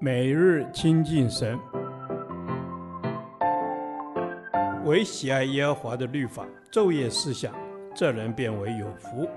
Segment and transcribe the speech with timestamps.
[0.00, 1.58] 每日亲近神，
[4.84, 7.54] 唯喜爱耶和华的律法，昼夜思想，
[7.94, 9.28] 这人便为有福。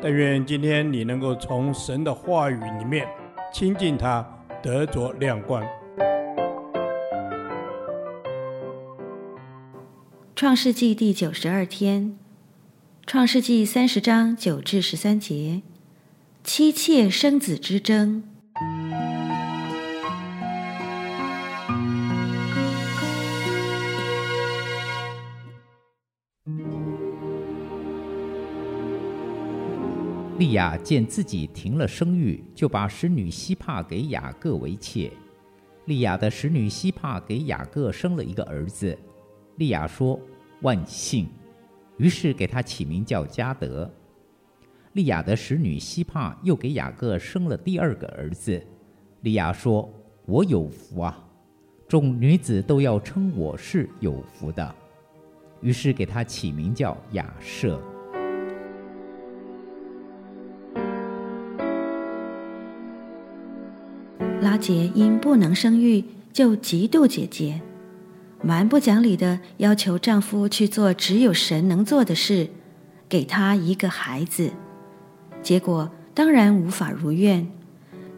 [0.00, 3.06] 但愿今天你能够从神的话语里面
[3.52, 4.26] 亲近他，
[4.62, 5.62] 得着亮光。
[10.34, 12.18] 创世纪第九十二天，
[13.06, 15.62] 创世纪三十章九至十三节，
[16.42, 18.24] 妻妾生子之争。
[30.42, 35.08] 利亚见自己停了生育，就把使女西帕给雅各为妾。
[35.84, 38.98] 利亚的使女西帕给雅各生了一个儿子。
[39.54, 40.18] 利亚说
[40.62, 41.28] ：“万幸。”
[41.96, 43.88] 于是给他起名叫加德。
[44.94, 48.60] 利亚的使女西帕又给雅各生了第二个儿子。
[49.20, 49.88] 利亚说
[50.26, 51.24] ：“我有福啊！
[51.86, 54.74] 众女子都要称我是有福的。”
[55.62, 57.80] 于是给他起名叫雅舍。
[64.42, 67.60] 拉杰因不能生育，就嫉妒姐姐，
[68.42, 72.50] 蛮不讲理的要求丈夫去做只有神能做的事，
[73.08, 74.50] 给她一个孩子。
[75.44, 77.46] 结果当然无法如愿，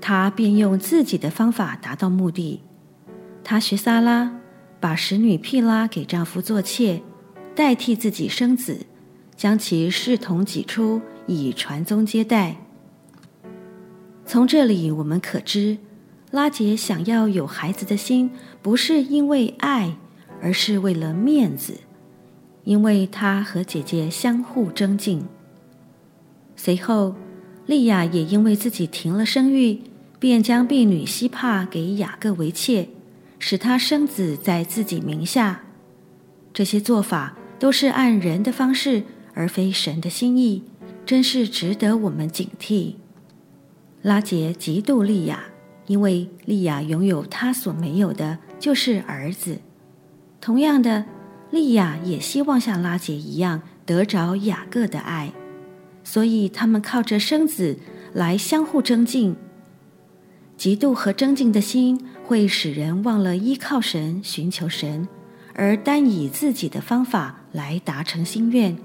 [0.00, 2.62] 她便用自己的方法达到目的。
[3.44, 4.34] 她学撒拉，
[4.80, 7.02] 把使女辟拉给丈夫做妾，
[7.54, 8.86] 代替自己生子，
[9.36, 12.56] 将其视同己出，以传宗接代。
[14.24, 15.76] 从这里我们可知。
[16.34, 18.28] 拉杰想要有孩子的心，
[18.60, 19.96] 不是因为爱，
[20.42, 21.74] 而是为了面子，
[22.64, 25.24] 因为她和姐姐相互争竞。
[26.56, 27.14] 随后，
[27.66, 29.82] 利亚也因为自己停了生育，
[30.18, 32.88] 便将婢女西帕给雅各为妾，
[33.38, 35.62] 使他生子在自己名下。
[36.52, 39.04] 这些做法都是按人的方式，
[39.34, 40.64] 而非神的心意，
[41.06, 42.94] 真是值得我们警惕。
[44.02, 45.44] 拉杰嫉妒利亚。
[45.86, 49.58] 因为利亚拥有他所没有的，就是儿子。
[50.40, 51.04] 同样的，
[51.50, 55.32] 利亚也希望像拉杰一样得着雅各的爱，
[56.02, 57.78] 所以他们靠着生子
[58.12, 59.36] 来相互增进。
[60.56, 65.06] 嫉妒和争竞的心会使人忘了依靠神、寻求神，
[65.54, 68.76] 而单以自己的方法来达成心愿，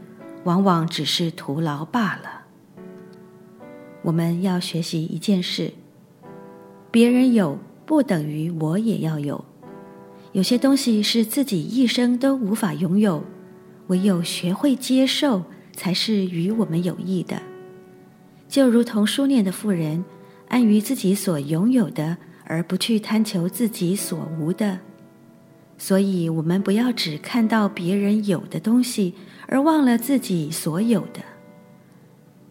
[0.43, 2.41] 往往只是徒劳罢了。
[4.01, 5.73] 我们要学习一件事。
[6.91, 9.45] 别人有不等于我也要有，
[10.31, 13.23] 有些东西是自己一生都无法拥有，
[13.87, 17.39] 唯有学会接受，才是与我们有益的。
[18.47, 20.03] 就如同书念的妇人，
[20.47, 24.79] 安于自己所拥有的，而不去贪求自己所无的。
[25.77, 29.13] 所以，我们不要只看到别人有的东西，
[29.47, 31.21] 而忘了自己所有的。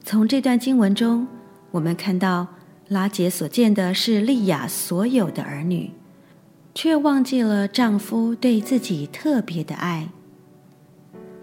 [0.04, 1.26] 从这段经文中，
[1.72, 2.46] 我们看到。
[2.88, 5.90] 拉杰所见的是利亚所有的儿女，
[6.74, 10.08] 却忘记了丈夫对自己特别的爱。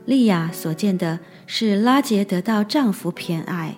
[0.06, 3.76] 利亚所见的是拉杰得到丈夫偏爱，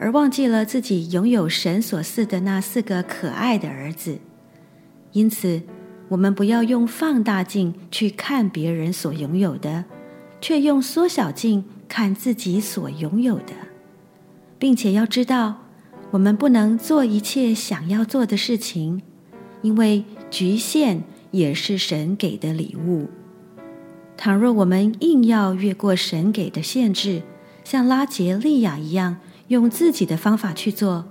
[0.00, 4.18] 而忘记了自己拥有神所赐的那四个可爱的儿子。
[5.12, 5.62] 因此，
[6.08, 9.84] 我们不要用放大镜去看别人所拥有的，
[10.40, 13.52] 却用缩小镜看自己所拥有的，
[14.58, 15.65] 并且要知道。
[16.16, 19.02] 我们不能做一切想要做的事情，
[19.60, 23.10] 因为局限也是神给的礼物。
[24.16, 27.20] 倘若我们硬要越过神给的限制，
[27.64, 29.18] 像拉杰、利亚一样
[29.48, 31.04] 用自己的方法去做，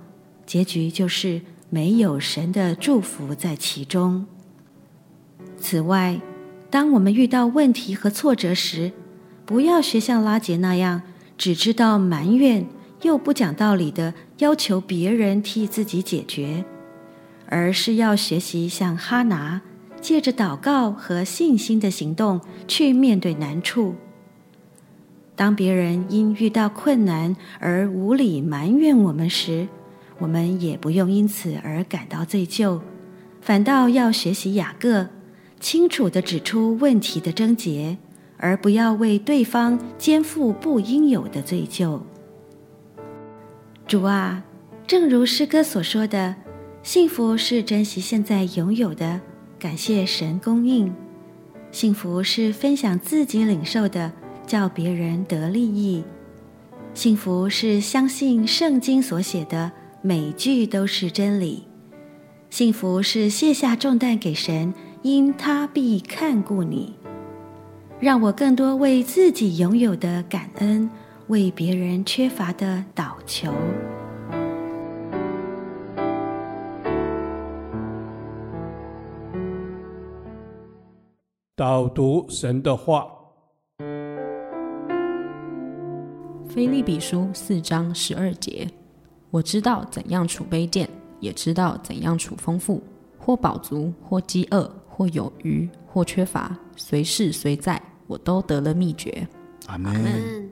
[0.44, 1.40] 结局就是
[1.70, 4.26] 没有神的祝福在其中。
[5.56, 6.20] 此外，
[6.68, 8.90] 当我们遇到问题和挫折时，
[9.44, 11.02] 不要学像拉杰那样，
[11.38, 12.66] 只知道埋怨。
[13.02, 16.64] 又不讲道理的要求别人替自己解决，
[17.48, 19.62] 而是要学习像哈拿，
[20.00, 23.94] 借着祷告和信心的行动去面对难处。
[25.34, 29.68] 当别人因遇到困难而无理埋怨我们时，
[30.18, 32.80] 我们也不用因此而感到罪疚，
[33.40, 35.08] 反倒要学习雅各，
[35.60, 37.96] 清楚地指出问题的症结，
[38.38, 42.00] 而不要为对方肩负不应有的罪疚。
[43.86, 44.42] 主啊，
[44.84, 46.34] 正如诗歌所说的，
[46.82, 49.20] 幸福是珍惜现在拥有的，
[49.60, 50.90] 感谢神供应；
[51.70, 54.10] 幸福是分享自己领受的，
[54.44, 56.02] 叫别人得利益；
[56.94, 59.70] 幸福是相信圣经所写的
[60.02, 61.62] 每句都是真理；
[62.50, 66.96] 幸福是卸下重担给神，因他必看顾你。
[68.00, 70.90] 让我更多为自己拥有的感恩，
[71.28, 73.52] 为别人缺乏的祷求。
[81.56, 83.08] 导读神的话，
[86.48, 88.70] 腓立比书四章十二节，
[89.30, 90.88] 我知道怎样储卑贱，
[91.18, 92.80] 也知道怎样储丰富，
[93.18, 99.26] 或饱足，或饥饿，或有余，或缺乏，随事随在，我都得了秘诀。
[99.66, 100.48] 阿门。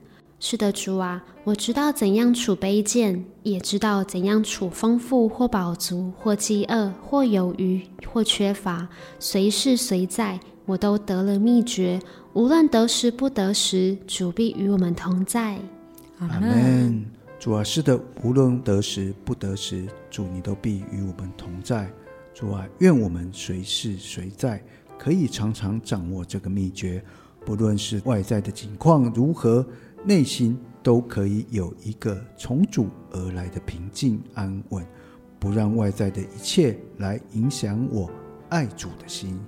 [0.47, 8.87] 是的，主啊，我知道怎样处卑贱，也知道怎样处丰富，或饱足，或饥饿，或有余，或缺乏，
[9.17, 10.39] 随事随在。
[10.67, 11.99] 我都得了秘诀，
[12.33, 15.57] 无论得时不得时，主必与我们同在。
[16.19, 17.03] 阿门。
[17.39, 21.91] 主啊，是的，无论得时不得时，主你都必与我们同在。
[22.35, 24.63] 主啊，愿我们随时随在，
[24.99, 27.03] 可以常常掌握这个秘诀，
[27.43, 29.65] 不论是外在的景况如何，
[30.05, 34.85] 内心都可以有一个从主而来的平静安稳，
[35.39, 38.09] 不让外在的一切来影响我
[38.49, 39.39] 爱主的心。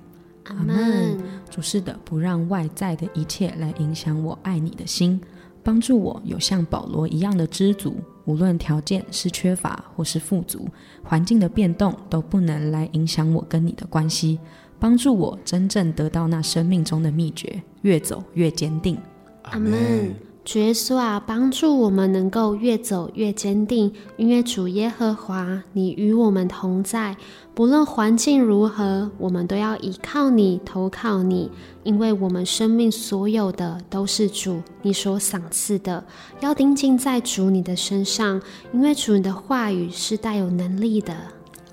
[0.45, 1.19] 阿门。
[1.50, 5.21] 主是的，不让外在的一切来影响我爱你的心，
[5.62, 10.68] 帮助我有像保罗一样的知足，无论条件是缺乏或是富足，
[11.03, 14.39] 环境的变动都不能来影响我跟你的关系，
[14.80, 18.98] 帮助我真正得到那生命中的秘诀，越走越坚定。
[19.44, 20.15] 阿门。
[20.48, 27.18] 主耶稣啊，帮助我们能够越走越坚定，因为主耶和华，你与我们同在，
[27.54, 31.52] 不论环境如何，我们都要依靠你，投靠你，
[31.84, 36.02] 因为我们生命所有的都是主你所赏赐的，
[36.40, 38.42] 要定睛在主你的身上，
[38.72, 41.14] 因为主你的话语是带有能力的。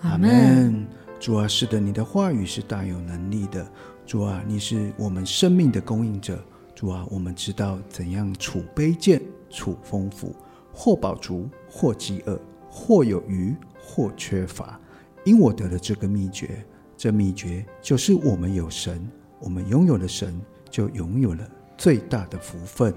[0.02, 0.84] 阿门。
[1.20, 3.64] 主啊，是的，你的话语是带有能力的。
[4.04, 6.36] 主啊，你是我们生命的供应者。
[6.74, 10.34] 主啊，我们知道怎样储卑贱，储丰富，
[10.72, 12.38] 或饱足，或饥饿，
[12.68, 14.78] 或有余，或缺乏。
[15.24, 16.64] 因我得了这个秘诀，
[16.96, 20.38] 这秘诀就是我们有神，我们拥有了神，
[20.68, 21.48] 就拥有了
[21.78, 22.92] 最大的福分。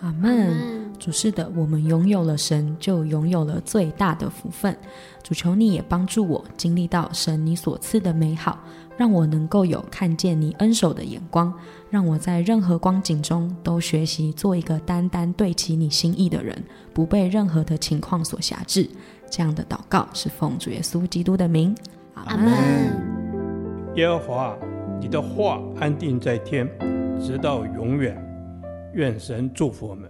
[0.00, 0.91] 阿门。
[1.02, 4.76] 主是的，我们拥有了神，就拥有了最大的福分。
[5.20, 8.60] 主求你也帮助我经历到神你所赐的美好。
[8.96, 11.52] 让我能够有看见你恩手的眼光，
[11.90, 16.56] 让我在任何光景中都学习做一个单单对齐你心意的人，
[16.94, 18.88] 不被任何的情况所辖制。
[19.28, 21.74] 这样的祷告是奉主耶稣基督的名，
[22.14, 22.52] 阿门。
[23.96, 24.56] 耶和华，
[25.00, 26.70] 你的话安定在天，
[27.20, 28.16] 直到永远。
[28.94, 30.08] 愿神祝福我们。